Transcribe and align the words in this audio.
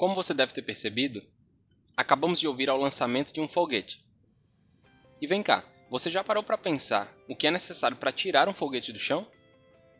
Como 0.00 0.14
você 0.14 0.32
deve 0.32 0.54
ter 0.54 0.62
percebido, 0.62 1.22
acabamos 1.94 2.40
de 2.40 2.48
ouvir 2.48 2.70
ao 2.70 2.78
lançamento 2.78 3.34
de 3.34 3.40
um 3.42 3.46
foguete. 3.46 3.98
E 5.20 5.26
vem 5.26 5.42
cá, 5.42 5.62
você 5.90 6.10
já 6.10 6.24
parou 6.24 6.42
para 6.42 6.56
pensar 6.56 7.06
o 7.28 7.36
que 7.36 7.46
é 7.46 7.50
necessário 7.50 7.98
para 7.98 8.10
tirar 8.10 8.48
um 8.48 8.54
foguete 8.54 8.94
do 8.94 8.98
chão? 8.98 9.26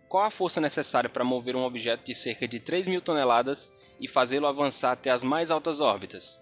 Qual 0.09 0.25
a 0.25 0.31
força 0.31 0.59
necessária 0.59 1.11
para 1.11 1.23
mover 1.23 1.55
um 1.55 1.67
objeto 1.67 2.03
de 2.03 2.15
cerca 2.15 2.49
de 2.49 2.59
3 2.59 2.87
mil 2.87 3.03
toneladas 3.03 3.71
e 4.01 4.09
fazê-lo 4.09 4.47
avançar 4.47 4.93
até 4.93 5.11
as 5.11 5.23
mais 5.23 5.51
altas 5.51 5.81
órbitas? 5.83 6.41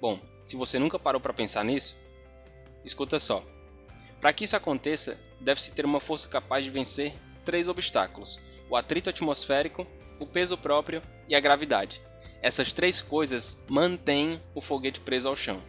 Bom, 0.00 0.18
se 0.42 0.56
você 0.56 0.78
nunca 0.78 0.98
parou 0.98 1.20
para 1.20 1.34
pensar 1.34 1.66
nisso, 1.66 1.98
escuta 2.82 3.20
só. 3.20 3.44
Para 4.18 4.32
que 4.32 4.44
isso 4.44 4.56
aconteça, 4.56 5.20
deve-se 5.38 5.72
ter 5.72 5.84
uma 5.84 6.00
força 6.00 6.26
capaz 6.26 6.64
de 6.64 6.70
vencer 6.70 7.12
três 7.44 7.68
obstáculos: 7.68 8.40
o 8.70 8.76
atrito 8.76 9.10
atmosférico, 9.10 9.86
o 10.18 10.26
peso 10.26 10.56
próprio 10.56 11.02
e 11.28 11.34
a 11.34 11.40
gravidade. 11.40 12.00
Essas 12.40 12.72
três 12.72 13.00
coisas 13.00 13.62
mantêm 13.68 14.40
o 14.54 14.60
foguete 14.60 15.00
preso 15.00 15.28
ao 15.28 15.36
chão. 15.36 15.62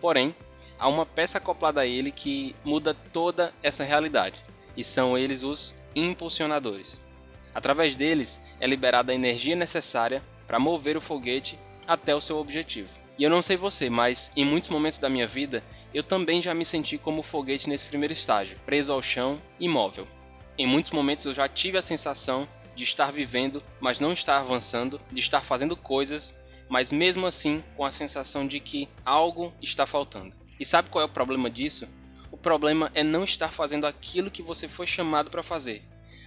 Porém, 0.00 0.34
há 0.78 0.88
uma 0.88 1.04
peça 1.04 1.38
acoplada 1.38 1.80
a 1.80 1.86
ele 1.86 2.10
que 2.10 2.54
muda 2.64 2.94
toda 2.94 3.52
essa 3.62 3.84
realidade, 3.84 4.40
e 4.76 4.82
são 4.82 5.18
eles 5.18 5.42
os 5.42 5.74
impulsionadores. 5.94 7.04
Através 7.54 7.94
deles 7.94 8.40
é 8.60 8.66
liberada 8.66 9.12
a 9.12 9.14
energia 9.14 9.56
necessária 9.56 10.22
para 10.46 10.60
mover 10.60 10.96
o 10.96 11.00
foguete 11.00 11.58
até 11.86 12.14
o 12.14 12.20
seu 12.20 12.38
objetivo. 12.38 12.88
E 13.18 13.24
eu 13.24 13.30
não 13.30 13.42
sei 13.42 13.56
você, 13.56 13.90
mas 13.90 14.30
em 14.36 14.44
muitos 14.44 14.68
momentos 14.68 15.00
da 15.00 15.08
minha 15.08 15.26
vida 15.26 15.62
eu 15.92 16.04
também 16.04 16.40
já 16.40 16.54
me 16.54 16.64
senti 16.64 16.96
como 16.96 17.22
foguete 17.22 17.68
nesse 17.68 17.86
primeiro 17.86 18.12
estágio, 18.12 18.56
preso 18.64 18.92
ao 18.92 19.02
chão, 19.02 19.42
imóvel. 19.58 20.06
Em 20.56 20.66
muitos 20.66 20.92
momentos 20.92 21.24
eu 21.24 21.34
já 21.34 21.48
tive 21.48 21.76
a 21.76 21.82
sensação 21.82 22.48
de 22.78 22.84
estar 22.84 23.10
vivendo, 23.10 23.60
mas 23.80 23.98
não 23.98 24.12
estar 24.12 24.38
avançando, 24.38 25.00
de 25.10 25.18
estar 25.18 25.40
fazendo 25.40 25.76
coisas, 25.76 26.38
mas 26.68 26.92
mesmo 26.92 27.26
assim 27.26 27.62
com 27.76 27.84
a 27.84 27.90
sensação 27.90 28.46
de 28.46 28.60
que 28.60 28.88
algo 29.04 29.52
está 29.60 29.84
faltando. 29.84 30.36
E 30.60 30.64
sabe 30.64 30.88
qual 30.88 31.02
é 31.02 31.04
o 31.04 31.10
problema 31.10 31.50
disso? 31.50 31.88
O 32.30 32.36
problema 32.36 32.88
é 32.94 33.02
não 33.02 33.24
estar 33.24 33.48
fazendo 33.48 33.84
aquilo 33.84 34.30
que 34.30 34.42
você 34.42 34.68
foi 34.68 34.86
chamado 34.86 35.28
para 35.28 35.42
fazer, 35.42 35.82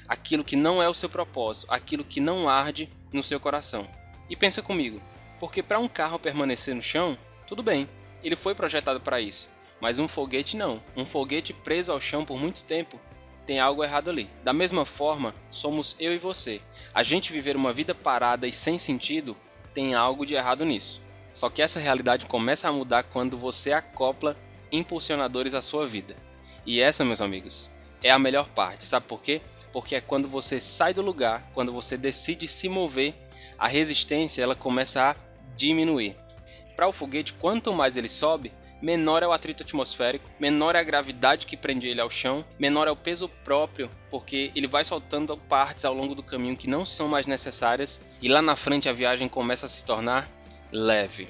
aquilo 0.10 0.44
que 0.44 0.58
não 0.58 0.84
é 0.84 0.90
o 0.90 0.94
seu 0.94 1.08
propósito, 1.08 1.72
aquilo 1.72 2.04
que 2.04 2.20
não 2.20 2.50
arde 2.50 2.92
no 3.14 3.24
seu 3.24 3.40
coração. 3.40 3.88
E 4.30 4.36
pensa 4.36 4.62
comigo, 4.62 5.02
porque 5.40 5.64
para 5.64 5.80
um 5.80 5.88
carro 5.88 6.20
permanecer 6.20 6.76
no 6.76 6.82
chão, 6.82 7.18
tudo 7.48 7.64
bem, 7.64 7.88
ele 8.22 8.36
foi 8.36 8.54
projetado 8.54 9.00
para 9.00 9.22
isso, 9.22 9.50
mas 9.80 10.00
um 10.00 10.08
foguete 10.08 10.58
não. 10.58 10.84
Um 10.98 11.06
foguete 11.06 11.54
preso 11.54 11.94
ao 11.94 12.02
chão 12.02 12.26
por 12.26 12.38
muito 12.38 12.66
tempo 12.66 13.00
tem 13.46 13.60
algo 13.60 13.84
errado 13.84 14.10
ali. 14.10 14.30
Da 14.44 14.54
mesma 14.54 14.86
forma, 14.86 15.36
somos 15.50 15.96
eu 16.00 16.14
e 16.14 16.18
você. 16.18 16.62
A 16.94 17.04
gente 17.04 17.34
viver 17.34 17.56
uma 17.56 17.74
vida 17.74 17.94
parada 17.94 18.48
e 18.48 18.52
sem 18.52 18.78
sentido 18.78 19.36
tem 19.74 19.94
algo 19.94 20.26
de 20.26 20.36
errado 20.36 20.66
nisso. 20.66 21.02
Só 21.34 21.50
que 21.50 21.62
essa 21.62 21.80
realidade 21.80 22.26
começa 22.26 22.68
a 22.68 22.72
mudar 22.72 23.04
quando 23.04 23.38
você 23.38 23.72
acopla 23.72 24.38
impulsionadores 24.72 25.54
à 25.54 25.62
sua 25.62 25.88
vida. 25.88 26.16
E 26.66 26.80
essa, 26.80 27.06
meus 27.06 27.22
amigos, 27.22 27.72
é 28.04 28.12
a 28.12 28.20
melhor 28.20 28.50
parte. 28.50 28.86
Sabe 28.86 29.06
por 29.08 29.22
quê? 29.22 29.42
Porque 29.72 29.96
é 29.96 30.02
quando 30.02 30.28
você 30.28 30.60
sai 30.60 30.94
do 30.94 31.02
lugar, 31.02 31.46
quando 31.54 31.72
você 31.72 31.98
decide 31.98 32.48
se 32.48 32.68
mover, 32.68 33.14
a 33.58 33.68
resistência 33.68 34.44
ela 34.44 34.56
começa 34.56 35.10
a 35.10 35.16
diminuir. 35.56 36.16
Para 36.76 36.88
o 36.88 36.94
foguete, 36.94 37.34
quanto 37.34 37.74
mais 37.74 37.96
ele 37.96 38.10
sobe, 38.10 38.52
menor 38.82 39.24
é 39.24 39.28
o 39.28 39.32
atrito 39.32 39.64
atmosférico, 39.64 40.30
menor 40.40 40.76
é 40.76 40.80
a 40.80 40.84
gravidade 40.84 41.46
que 41.46 41.56
prende 41.56 41.88
ele 41.88 42.02
ao 42.02 42.10
chão, 42.10 42.44
menor 42.58 42.88
é 42.88 42.92
o 42.92 42.96
peso 42.96 43.30
próprio, 43.44 43.90
porque 44.10 44.52
ele 44.56 44.68
vai 44.68 44.84
soltando 44.84 45.38
partes 45.38 45.86
ao 45.86 45.94
longo 45.94 46.16
do 46.16 46.24
caminho 46.24 46.58
que 46.58 46.70
não 46.70 46.86
são 46.86 47.08
mais 47.08 47.28
necessárias 47.28 48.02
e 48.22 48.28
lá 48.28 48.42
na 48.42 48.56
frente 48.56 48.90
a 48.90 48.94
viagem 48.94 49.28
começa 49.28 49.66
a 49.66 49.70
se 49.70 49.86
tornar 49.86 50.30
leve. 50.72 51.28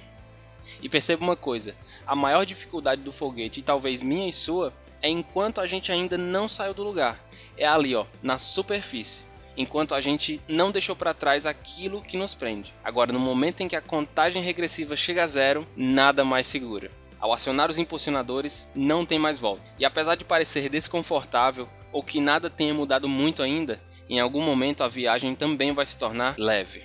E 0.81 0.89
perceba 0.89 1.23
uma 1.23 1.35
coisa: 1.35 1.75
a 2.05 2.15
maior 2.15 2.45
dificuldade 2.45 3.01
do 3.01 3.11
foguete, 3.11 3.59
e 3.59 3.63
talvez 3.63 4.01
minha 4.01 4.29
e 4.29 4.33
sua, 4.33 4.73
é 5.01 5.09
enquanto 5.09 5.59
a 5.59 5.67
gente 5.67 5.91
ainda 5.91 6.17
não 6.17 6.47
saiu 6.47 6.73
do 6.73 6.83
lugar. 6.83 7.19
É 7.57 7.65
ali, 7.65 7.95
ó, 7.95 8.05
na 8.21 8.37
superfície. 8.37 9.25
Enquanto 9.57 9.93
a 9.93 9.99
gente 9.99 10.41
não 10.47 10.71
deixou 10.71 10.95
para 10.95 11.13
trás 11.13 11.45
aquilo 11.45 12.01
que 12.01 12.15
nos 12.15 12.33
prende. 12.33 12.73
Agora, 12.83 13.11
no 13.11 13.19
momento 13.19 13.61
em 13.61 13.67
que 13.67 13.75
a 13.75 13.81
contagem 13.81 14.41
regressiva 14.41 14.95
chega 14.95 15.23
a 15.23 15.27
zero, 15.27 15.67
nada 15.75 16.23
mais 16.23 16.47
segura. 16.47 16.89
Ao 17.21 17.31
acionar 17.31 17.69
os 17.69 17.77
impulsionadores, 17.77 18.67
não 18.73 19.05
tem 19.05 19.19
mais 19.19 19.37
volta. 19.37 19.61
E 19.77 19.85
apesar 19.85 20.15
de 20.15 20.25
parecer 20.25 20.67
desconfortável 20.69 21.69
ou 21.93 22.01
que 22.01 22.19
nada 22.19 22.49
tenha 22.49 22.73
mudado 22.73 23.07
muito 23.07 23.43
ainda, 23.43 23.79
em 24.09 24.19
algum 24.19 24.41
momento 24.41 24.83
a 24.83 24.87
viagem 24.87 25.35
também 25.35 25.71
vai 25.71 25.85
se 25.85 25.99
tornar 25.99 26.35
leve. 26.39 26.83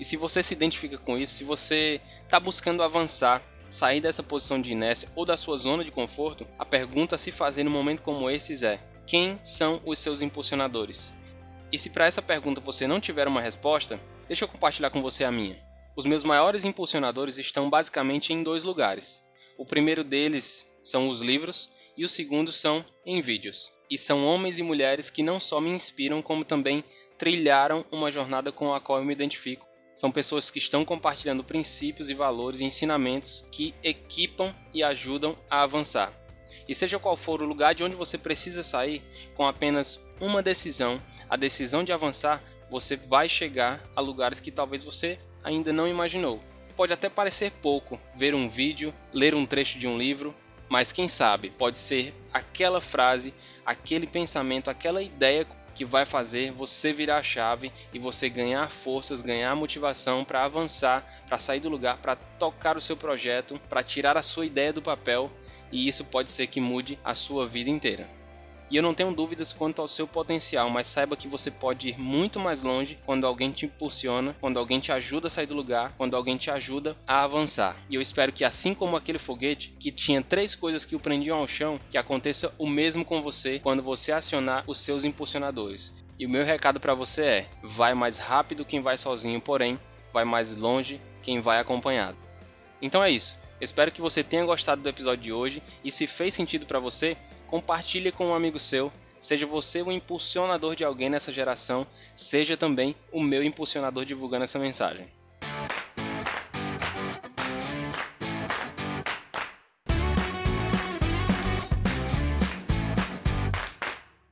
E 0.00 0.04
se 0.04 0.16
você 0.16 0.42
se 0.42 0.54
identifica 0.54 0.96
com 0.96 1.18
isso, 1.18 1.34
se 1.34 1.44
você 1.44 2.00
está 2.24 2.40
buscando 2.40 2.82
avançar, 2.82 3.42
sair 3.68 4.00
dessa 4.00 4.22
posição 4.22 4.60
de 4.60 4.72
inércia 4.72 5.10
ou 5.14 5.24
da 5.24 5.36
sua 5.36 5.56
zona 5.56 5.84
de 5.84 5.92
conforto, 5.92 6.46
a 6.58 6.64
pergunta 6.64 7.16
a 7.16 7.18
se 7.18 7.30
fazer 7.30 7.64
no 7.64 7.70
momento 7.70 8.02
como 8.02 8.30
esses 8.30 8.62
é: 8.62 8.80
quem 9.06 9.38
são 9.42 9.80
os 9.84 9.98
seus 9.98 10.22
impulsionadores? 10.22 11.12
E 11.70 11.78
se 11.78 11.90
para 11.90 12.06
essa 12.06 12.22
pergunta 12.22 12.60
você 12.60 12.86
não 12.86 13.00
tiver 13.00 13.28
uma 13.28 13.40
resposta, 13.40 14.00
deixa 14.26 14.44
eu 14.44 14.48
compartilhar 14.48 14.90
com 14.90 15.02
você 15.02 15.22
a 15.22 15.30
minha. 15.30 15.56
Os 15.96 16.06
meus 16.06 16.24
maiores 16.24 16.64
impulsionadores 16.64 17.38
estão 17.38 17.70
basicamente 17.70 18.32
em 18.32 18.42
dois 18.42 18.64
lugares. 18.64 19.23
O 19.56 19.64
primeiro 19.64 20.02
deles 20.02 20.68
são 20.82 21.08
os 21.08 21.22
livros 21.22 21.70
e 21.96 22.04
o 22.04 22.08
segundo 22.08 22.52
são 22.52 22.84
em 23.06 23.20
vídeos. 23.20 23.72
E 23.90 23.96
são 23.96 24.26
homens 24.26 24.58
e 24.58 24.62
mulheres 24.62 25.10
que 25.10 25.22
não 25.22 25.38
só 25.38 25.60
me 25.60 25.70
inspiram, 25.70 26.20
como 26.20 26.44
também 26.44 26.82
trilharam 27.16 27.84
uma 27.92 28.10
jornada 28.10 28.50
com 28.50 28.74
a 28.74 28.80
qual 28.80 28.98
eu 28.98 29.04
me 29.04 29.12
identifico. 29.12 29.68
São 29.94 30.10
pessoas 30.10 30.50
que 30.50 30.58
estão 30.58 30.84
compartilhando 30.84 31.44
princípios 31.44 32.10
e 32.10 32.14
valores 32.14 32.60
e 32.60 32.64
ensinamentos 32.64 33.46
que 33.52 33.74
equipam 33.82 34.52
e 34.72 34.82
ajudam 34.82 35.38
a 35.48 35.62
avançar. 35.62 36.12
E 36.68 36.74
seja 36.74 36.98
qual 36.98 37.16
for 37.16 37.42
o 37.42 37.46
lugar 37.46 37.74
de 37.74 37.84
onde 37.84 37.94
você 37.94 38.18
precisa 38.18 38.62
sair, 38.62 39.02
com 39.34 39.46
apenas 39.46 40.04
uma 40.20 40.42
decisão, 40.42 41.00
a 41.28 41.36
decisão 41.36 41.84
de 41.84 41.92
avançar, 41.92 42.42
você 42.70 42.96
vai 42.96 43.28
chegar 43.28 43.80
a 43.94 44.00
lugares 44.00 44.40
que 44.40 44.50
talvez 44.50 44.82
você 44.82 45.18
ainda 45.44 45.72
não 45.72 45.86
imaginou. 45.86 46.42
Pode 46.76 46.92
até 46.92 47.08
parecer 47.08 47.52
pouco 47.52 48.00
ver 48.16 48.34
um 48.34 48.48
vídeo, 48.48 48.92
ler 49.12 49.34
um 49.34 49.46
trecho 49.46 49.78
de 49.78 49.86
um 49.86 49.96
livro, 49.96 50.34
mas 50.68 50.92
quem 50.92 51.06
sabe 51.06 51.50
pode 51.50 51.78
ser 51.78 52.12
aquela 52.32 52.80
frase, 52.80 53.32
aquele 53.64 54.06
pensamento, 54.06 54.70
aquela 54.70 55.00
ideia 55.00 55.46
que 55.74 55.84
vai 55.84 56.04
fazer 56.04 56.52
você 56.52 56.92
virar 56.92 57.18
a 57.18 57.22
chave 57.22 57.72
e 57.92 57.98
você 57.98 58.28
ganhar 58.28 58.68
forças, 58.70 59.22
ganhar 59.22 59.54
motivação 59.54 60.24
para 60.24 60.44
avançar, 60.44 61.04
para 61.28 61.38
sair 61.38 61.60
do 61.60 61.68
lugar, 61.68 61.98
para 61.98 62.16
tocar 62.16 62.76
o 62.76 62.80
seu 62.80 62.96
projeto, 62.96 63.60
para 63.68 63.82
tirar 63.82 64.16
a 64.16 64.22
sua 64.22 64.46
ideia 64.46 64.72
do 64.72 64.82
papel, 64.82 65.30
e 65.70 65.86
isso 65.88 66.04
pode 66.04 66.30
ser 66.30 66.46
que 66.46 66.60
mude 66.60 66.98
a 67.04 67.14
sua 67.14 67.46
vida 67.46 67.70
inteira. 67.70 68.23
E 68.70 68.76
eu 68.76 68.82
não 68.82 68.94
tenho 68.94 69.12
dúvidas 69.12 69.52
quanto 69.52 69.80
ao 69.80 69.88
seu 69.88 70.06
potencial, 70.06 70.70
mas 70.70 70.86
saiba 70.86 71.16
que 71.16 71.28
você 71.28 71.50
pode 71.50 71.88
ir 71.88 71.98
muito 71.98 72.40
mais 72.40 72.62
longe 72.62 72.98
quando 73.04 73.26
alguém 73.26 73.50
te 73.50 73.66
impulsiona, 73.66 74.34
quando 74.40 74.58
alguém 74.58 74.80
te 74.80 74.90
ajuda 74.90 75.26
a 75.26 75.30
sair 75.30 75.46
do 75.46 75.54
lugar, 75.54 75.94
quando 75.96 76.16
alguém 76.16 76.36
te 76.36 76.50
ajuda 76.50 76.96
a 77.06 77.22
avançar. 77.22 77.76
E 77.88 77.94
eu 77.94 78.02
espero 78.02 78.32
que 78.32 78.44
assim 78.44 78.74
como 78.74 78.96
aquele 78.96 79.18
foguete 79.18 79.74
que 79.78 79.92
tinha 79.92 80.22
três 80.22 80.54
coisas 80.54 80.84
que 80.84 80.96
o 80.96 81.00
prendiam 81.00 81.38
ao 81.38 81.48
chão, 81.48 81.78
que 81.90 81.98
aconteça 81.98 82.52
o 82.58 82.66
mesmo 82.66 83.04
com 83.04 83.22
você 83.22 83.58
quando 83.58 83.82
você 83.82 84.12
acionar 84.12 84.64
os 84.66 84.80
seus 84.80 85.04
impulsionadores. 85.04 85.92
E 86.18 86.26
o 86.26 86.30
meu 86.30 86.44
recado 86.44 86.80
para 86.80 86.94
você 86.94 87.22
é: 87.22 87.46
vai 87.62 87.94
mais 87.94 88.18
rápido 88.18 88.64
quem 88.64 88.80
vai 88.80 88.96
sozinho, 88.96 89.40
porém 89.40 89.78
vai 90.12 90.24
mais 90.24 90.56
longe 90.56 91.00
quem 91.22 91.40
vai 91.40 91.58
acompanhado. 91.58 92.16
Então 92.80 93.02
é 93.02 93.10
isso. 93.10 93.38
Espero 93.60 93.92
que 93.92 94.00
você 94.00 94.22
tenha 94.22 94.44
gostado 94.44 94.82
do 94.82 94.88
episódio 94.88 95.22
de 95.22 95.32
hoje 95.32 95.62
e 95.82 95.90
se 95.90 96.06
fez 96.06 96.34
sentido 96.34 96.66
para 96.66 96.78
você, 96.78 97.16
compartilhe 97.46 98.10
com 98.12 98.26
um 98.26 98.34
amigo 98.34 98.58
seu. 98.58 98.92
Seja 99.18 99.46
você 99.46 99.80
o 99.80 99.90
impulsionador 99.90 100.76
de 100.76 100.84
alguém 100.84 101.08
nessa 101.08 101.32
geração, 101.32 101.86
seja 102.14 102.56
também 102.56 102.94
o 103.10 103.22
meu 103.22 103.42
impulsionador 103.42 104.04
divulgando 104.04 104.44
essa 104.44 104.58
mensagem. 104.58 105.06